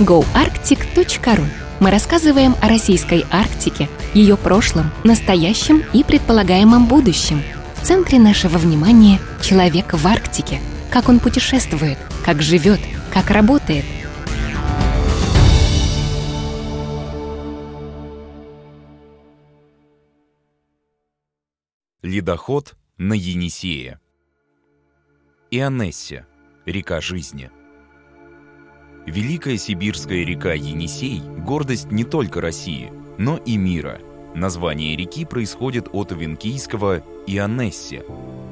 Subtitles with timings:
[0.00, 1.44] goarctic.ru
[1.78, 7.42] мы рассказываем о российской Арктике, ее прошлом, настоящем и предполагаемом будущем.
[7.76, 10.58] В центре нашего внимания— человек в Арктике.
[10.90, 12.80] Как он путешествует, как живет,
[13.12, 13.84] как работает.
[22.02, 24.00] Ледоход на Енисее.
[25.50, 26.26] Ионессе,
[26.64, 27.50] река жизни–
[29.06, 33.98] Великая сибирская река Енисей– гордость не только России, но и мира.
[34.34, 38.04] Название реки происходит от венкийского «Ионессе»,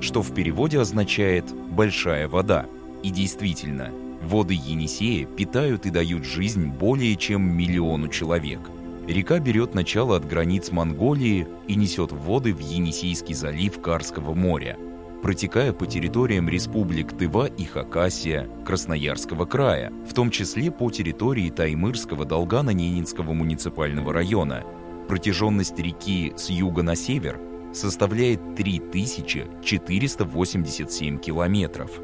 [0.00, 2.66] что в переводе означает «большая вода».
[3.02, 3.90] И действительно,
[4.22, 8.60] воды Енисея питают и дают жизнь более чем миллиону человек.
[9.08, 14.76] Река берет начало от границ Монголии и несет воды в Енисейский залив Карского моря–
[15.22, 22.24] протекая по территориям республик Тыва и Хакасия, Красноярского края, в том числе по территории Таймырского
[22.24, 24.62] Долгана-Ненецкого муниципального района.
[25.08, 27.40] Протяженность реки с юга на север
[27.72, 32.00] составляет 3487 километров.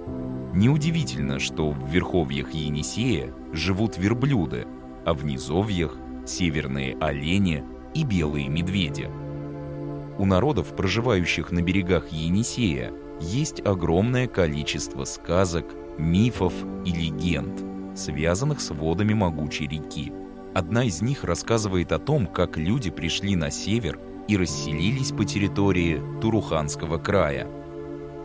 [0.55, 4.67] Неудивительно, что в верховьях Енисея живут верблюды,
[5.05, 9.09] а в низовьях– северные олени и белые медведи.
[10.23, 16.53] У народов, проживающих на берегах Енисея, есть огромное количество сказок, мифов
[16.87, 17.61] и легенд,
[17.98, 20.12] связанных с водами могучей реки.
[20.55, 26.00] Одна из них рассказывает о том, как люди пришли на север и расселились по территории
[26.20, 27.48] Туруханского края.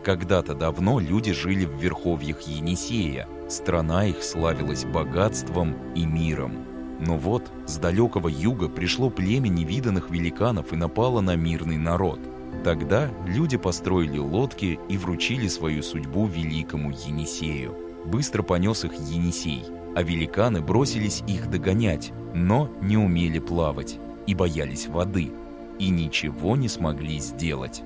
[0.04, 6.67] Когда-то давно люди жили в верховьях Енисея, страна их славилась богатством и миром.
[6.98, 12.20] Но вот с далекого юга пришло племя невиданных великанов и напало на мирный народ–
[12.64, 17.74] Тогда люди построили лодки и вручили свою судьбу великому Енисею.
[18.04, 24.88] Быстро понес их Енисей, а великаны бросились их догонять, но не умели плавать и боялись
[24.88, 25.30] воды,
[25.78, 27.82] и ничего не смогли сделать.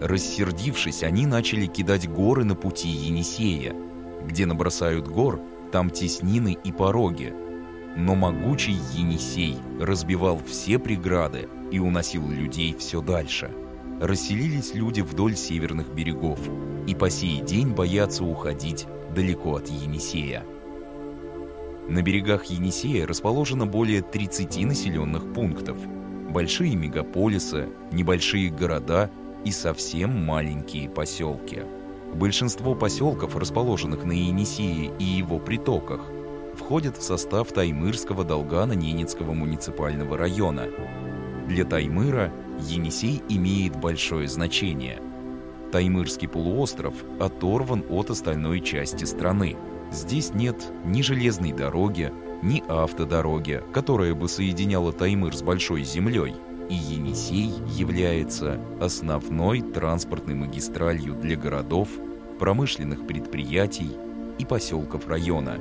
[0.00, 3.74] Рассердившись, они начали кидать горы на пути Енисея.
[4.26, 5.40] Где набросают гор,
[5.72, 7.32] там теснины и пороги.
[7.96, 13.50] Но могучий Енисей разбивал все преграды и уносил людей все дальше–
[14.00, 16.38] расселились люди вдоль северных берегов
[16.86, 20.44] и по сей день боятся уходить далеко от Енисея.
[21.88, 25.78] На берегах Енисея расположено более 30 населенных пунктов,
[26.30, 29.10] большие мегаполисы, небольшие города
[29.44, 31.62] и совсем маленькие поселки.
[32.12, 36.00] Большинство поселков, расположенных на Енисее и его притоках,
[36.56, 40.66] входят в состав Таймырского Долгана-Ненецкого муниципального района.
[41.46, 45.00] Для Таймыра– Енисей имеет большое значение.
[45.72, 49.56] Таймырский полуостров оторван от остальной части страны.
[49.92, 52.12] Здесь нет ни железной дороги,
[52.42, 56.34] ни автодороги, которая бы соединяла Таймыр с Большой землей.
[56.68, 61.88] И Енисей является основной транспортной магистралью для городов,
[62.40, 63.90] промышленных предприятий
[64.38, 65.58] и поселков района.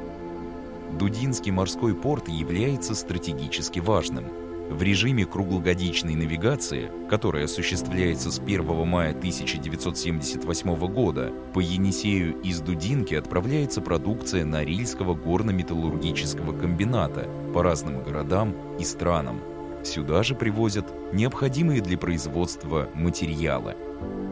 [0.98, 4.26] Дудинский морской порт является стратегически важным–
[4.70, 13.14] в режиме круглогодичной навигации, которая осуществляется с 1 мая 1978 года, по Енисею из Дудинки
[13.14, 19.40] отправляется продукция Норильского горно-металлургического комбината по разным городам и странам.
[19.84, 23.76] Сюда же привозят необходимые для производства материалы.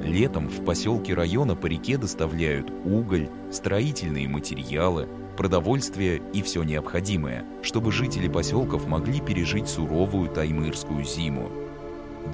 [0.04, 7.92] Летом в поселке района по реке доставляют уголь, строительные материалы, продовольствие и все необходимое, чтобы
[7.92, 11.50] жители поселков могли пережить суровую таймырскую зиму.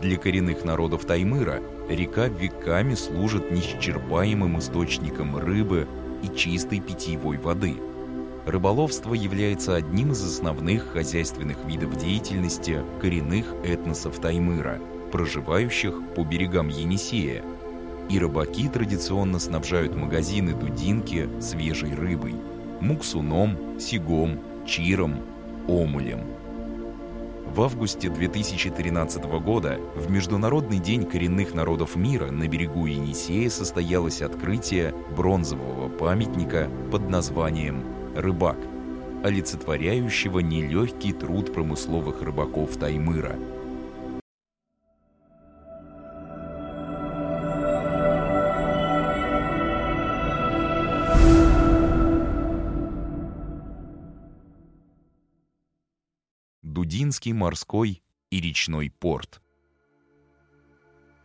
[0.01, 5.87] Для коренных народов Таймыра река веками служит неисчерпаемым источником рыбы
[6.23, 7.75] и чистой питьевой воды.
[8.45, 14.79] Рыболовство является одним из основных хозяйственных видов деятельности коренных этносов Таймыра,
[15.11, 17.43] проживающих по берегам Енисея.
[18.09, 22.35] И рыбаки традиционно снабжают магазины Дудинки свежей рыбой–
[22.81, 25.21] муксуном, сигом, чиром,
[25.67, 26.21] омулем.
[27.53, 34.93] В августе 2013 года в Международный день коренных народов мира на берегу Енисея состоялось открытие
[35.17, 37.83] бронзового памятника под названием
[38.15, 38.57] «Рыбак»,
[39.23, 43.35] олицетворяющего нелегкий труд промысловых рыбаков Таймыра–
[57.09, 59.41] Дудинский морской и речной порт.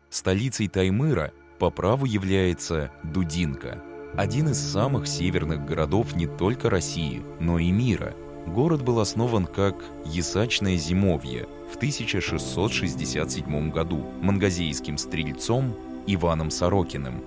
[0.09, 3.83] Столицей Таймыра по праву является Дудинка,
[4.17, 8.15] один из самых северных городов не только России, но и мира.
[8.47, 9.75] Город был основан как
[10.07, 15.77] Ясачное зимовье в 1667 году мангазейским стрельцом
[16.07, 17.23] Иваном Сорокиным.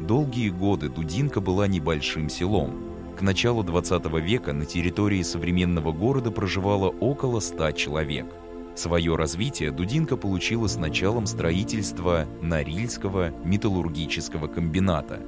[0.00, 2.74] Долгие годы Дудинка была небольшим селом.
[3.16, 8.26] К началу 20 века на территории современного города проживало около 100 человек.
[8.74, 15.20] Свое развитие Дудинка получила с началом строительства Норильского металлургического комбината.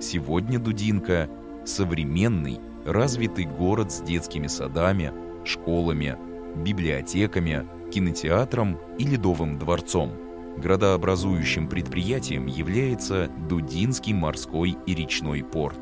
[0.00, 1.30] Сегодня Дудинка–
[1.64, 5.12] современный, развитый город с детскими садами,
[5.44, 6.16] школами,
[6.56, 10.10] библиотеками, кинотеатром и ледовым дворцом.
[10.56, 15.78] Градообразующим предприятием является Дудинский морской и речной порт.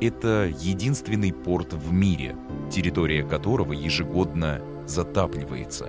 [0.00, 2.36] Это единственный порт в мире,
[2.70, 5.88] территория которого ежегодно затапливается.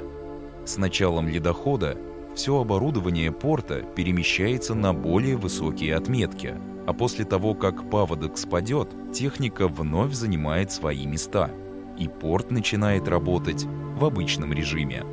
[0.65, 1.97] С началом ледохода
[2.35, 6.55] все оборудование порта перемещается на более высокие отметки–
[6.87, 11.51] а после того, как паводок спадет, техника вновь занимает свои места,
[11.99, 15.03] и порт начинает работать в обычном режиме.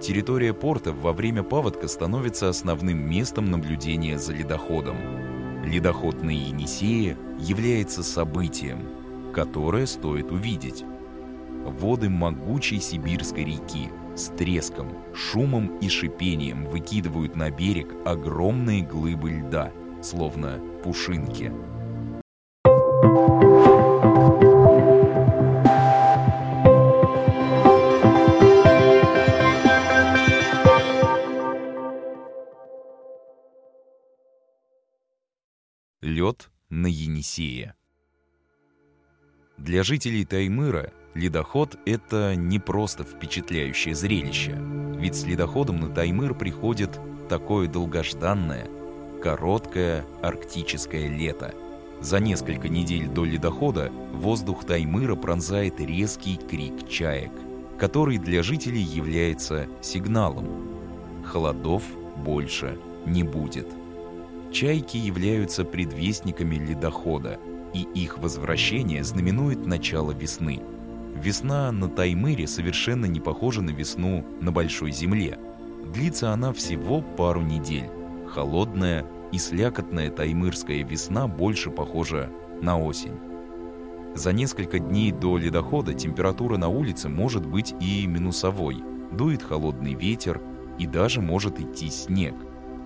[0.00, 4.96] Территория порта во время паводка становится основным местом наблюдения за ледоходом.
[5.64, 8.82] Ледоход на Енисее является событием,
[9.32, 10.84] которое стоит увидеть.
[11.64, 19.72] Воды могучей сибирской реки с треском, шумом и шипением выкидывают на берег огромные глыбы льда–
[20.04, 21.50] словно пушинки.
[36.04, 37.72] Лед на Енисее
[39.56, 44.54] Для жителей Таймыра ледоход– это не просто впечатляющее зрелище.
[44.98, 48.68] Ведь с ледоходом на Таймыр приходит такое долгожданное–
[49.22, 51.54] короткое арктическое лето.
[52.02, 57.32] За несколько недель до ледохода воздух Таймыра пронзает резкий крик чаек,
[57.78, 61.24] который для жителей является сигналом.
[61.24, 61.82] Холодов
[62.18, 63.68] больше не будет.
[64.54, 67.40] Чайки являются предвестниками ледохода,
[67.74, 70.62] и их возвращение знаменует начало весны.
[71.16, 75.40] Весна на Таймыре совершенно не похожа на весну на Большой Земле.
[75.92, 77.90] Длится она всего пару недель.
[78.28, 82.30] Холодная, и слякотная таймырская весна больше похожа
[82.62, 83.18] на осень.
[84.14, 90.40] За несколько дней до ледохода температура на улице может быть и минусовой, дует холодный ветер
[90.78, 92.36] и даже может идти снег,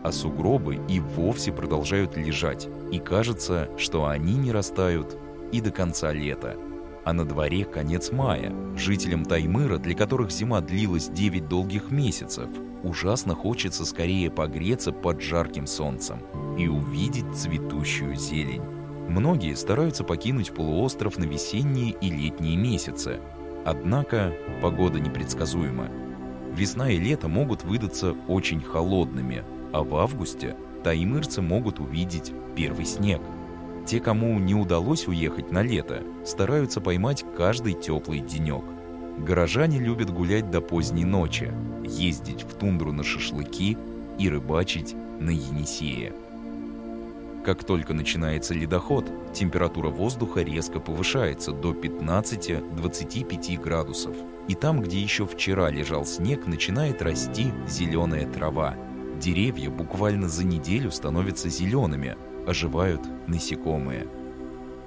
[0.02, 5.16] а сугробы и вовсе продолжают лежать, и кажется, что они не растают
[5.52, 6.56] и до конца лета.
[7.04, 8.52] А на дворе конец мая.
[8.76, 12.48] Жителям Таймыра, для которых зима длилась 9 долгих месяцев,
[12.82, 16.20] ужасно хочется скорее погреться под жарким солнцем
[16.58, 18.62] и увидеть цветущую зелень.
[19.08, 23.20] Многие стараются покинуть полуостров на весенние и летние месяцы.
[23.64, 25.88] Однако погода непредсказуема.
[26.54, 33.20] Весна и лето могут выдаться очень холодными, а в августе таймырцы могут увидеть первый снег.
[33.86, 38.64] Те, кому не удалось уехать на лето, стараются поймать каждый теплый денек.
[39.18, 41.52] Горожане любят гулять до поздней ночи,
[41.84, 43.76] ездить в тундру на шашлыки
[44.18, 46.12] и рыбачить на Енисее.
[47.44, 54.14] Как только начинается ледоход, температура воздуха резко повышается до 15-25 градусов.
[54.48, 58.76] И там, где еще вчера лежал снег, начинает расти зеленая трава.
[59.20, 64.06] Деревья буквально за неделю становятся зелеными, оживают насекомые–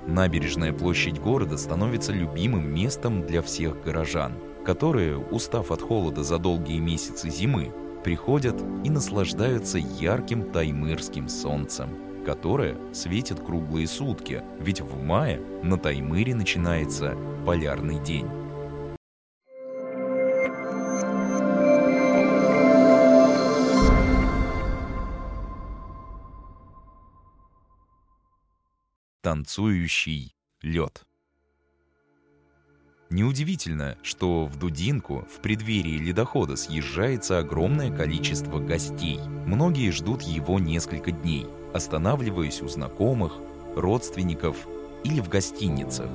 [0.07, 4.33] Набережная площадь города становится любимым местом для всех горожан,
[4.65, 7.71] которые, устав от холода за долгие месяцы зимы,
[8.03, 11.89] приходят и наслаждаются ярким таймырским солнцем,
[12.25, 18.27] которое светит круглые сутки, ведь в мае на Таймыре начинается полярный день.
[29.23, 31.05] Танцующий лед.
[33.11, 39.19] Неудивительно, что в Дудинку в преддверии ледохода съезжается огромное количество гостей.
[39.45, 43.33] Многие ждут его несколько дней, останавливаясь у знакомых,
[43.75, 44.57] родственников
[45.03, 46.09] или в гостиницах.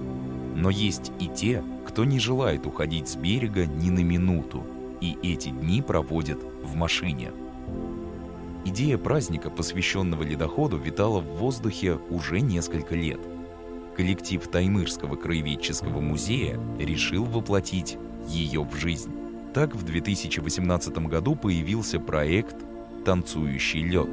[0.57, 4.67] Но есть и те, кто не желает уходить с берега ни на минуту,
[5.01, 7.31] и эти дни проводят в машине–
[8.69, 13.21] Идея праздника, посвященного ледоходу, витала в воздухе уже несколько лет.
[13.97, 17.97] Коллектив Таймырского краеведческого музея решил воплотить
[18.27, 19.13] ее в жизнь.
[19.55, 22.57] Так в 2018 году появился проект
[23.05, 24.11] «Танцующий лед»,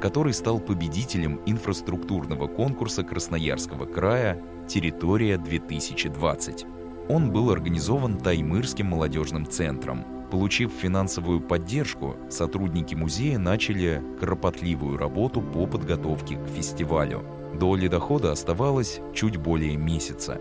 [0.00, 6.66] который стал победителем инфраструктурного конкурса Красноярского края «Территория 2020».
[7.10, 10.15] он был организован Таймырским молодежным центром.
[10.30, 17.24] Получив финансовую поддержку, сотрудники музея начали кропотливую работу по подготовке к фестивалю.
[17.54, 20.40] До ледохода оставалось чуть более месяца.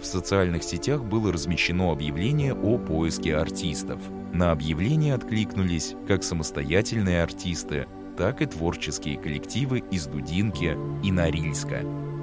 [0.00, 4.00] В социальных сетях было размещено объявление о поиске артистов.
[4.32, 11.80] На объявление откликнулись как самостоятельные артисты, так и творческие коллективы из Дудинки и Норильска.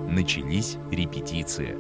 [0.10, 1.76] Начались репетиции.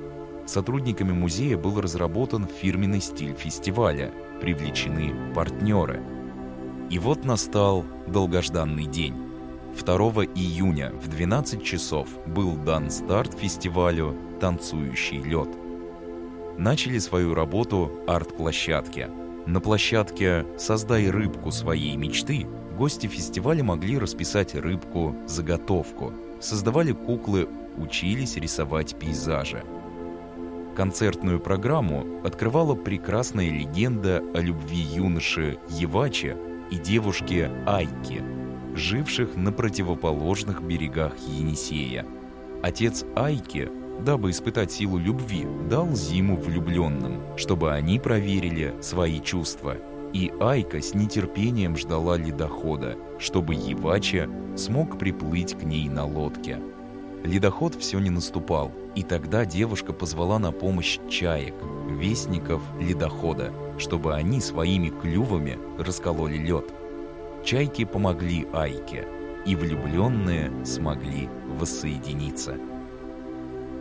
[0.46, 4.12] Сотрудниками музея был разработан фирменный стиль фестиваля,
[4.46, 6.04] привлечены партнеры.
[6.92, 9.16] И вот настал долгожданный день.
[9.76, 9.98] 2
[10.36, 15.50] июня в 12 часов был дан старт фестивалю «Танцующий лед».
[16.60, 19.10] Начали свою работу арт-площадки.
[19.48, 22.46] На площадке «Создай рыбку своей мечты»
[22.78, 29.64] гости фестиваля могли расписать рыбку-заготовку, создавали куклы, учились рисовать пейзажи.
[30.76, 36.36] Концертную программу открывала прекрасная легенда о любви юноши Евачи
[36.70, 38.22] и девушки Айки,
[38.76, 42.06] живших на противоположных берегах Енисея.
[42.62, 43.70] Отец Айки,
[44.02, 49.78] дабы испытать силу любви, дал зиму влюбленным, чтобы они проверили свои чувства–
[50.16, 56.58] и Айка с нетерпением ждала ледохода, чтобы Евача смог приплыть к ней на лодке.
[57.26, 61.56] Ледоход все не наступал, и тогда девушка позвала на помощь чаек,
[61.90, 66.72] вестников ледохода, чтобы они своими клювами раскололи лед.
[67.44, 69.08] Чайки помогли Айке,
[69.44, 71.28] и влюбленные смогли
[71.58, 72.58] воссоединиться.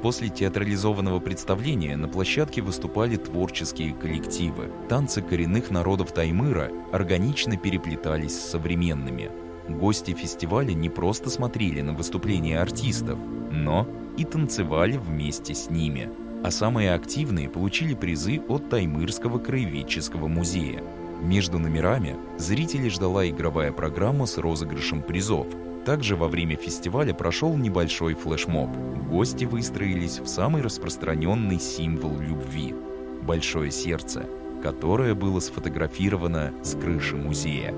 [0.01, 4.71] После театрализованного представления на площадке выступали творческие коллективы.
[4.89, 9.31] Танцы коренных народов Таймыра органично переплетались с современными.
[9.69, 13.19] Гости фестиваля не просто смотрели на выступления артистов,
[13.51, 16.11] но и танцевали вместе с ними.
[16.43, 20.83] А самые активные получили призы от Таймырского краеведческого музея.
[21.23, 25.47] Между номерами зрителей ждала игровая программа с розыгрышем призов–
[25.85, 28.71] также во время фестиваля прошел небольшой флешмоб.
[29.11, 32.75] Гости выстроились в самый распространенный символ любви–
[33.23, 34.27] большое сердце,
[34.63, 37.75] которое было сфотографировано с крыши музея.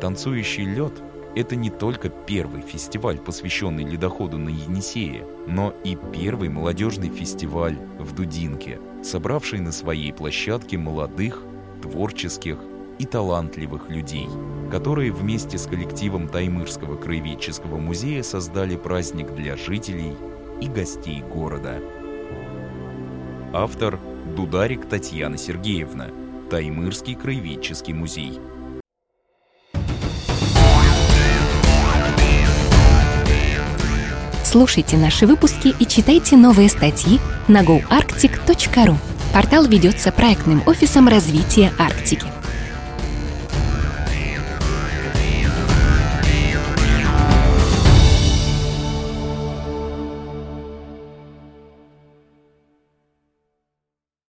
[0.00, 0.92] Танцующий лед–
[1.34, 8.14] это не только первый фестиваль, посвященный ледоходу на Енисее, но и первый молодежный фестиваль в
[8.14, 11.42] Дудинке, собравший на своей площадке молодых,
[11.82, 12.58] творческих
[12.98, 14.28] и талантливых людей,
[14.70, 20.14] которые вместе с коллективом Таймырского краеведческого музея создали праздник для жителей
[20.60, 21.80] и гостей города.
[23.52, 23.98] Автор
[24.36, 26.08] Дударик Татьяна Сергеевна,
[26.50, 28.38] Таймырский краеведческий музей.
[34.50, 38.96] Слушайте наши выпуски и читайте новые статьи на goarctic.ru.
[39.30, 42.37] Портал ведется проектным офисом развития Арктики.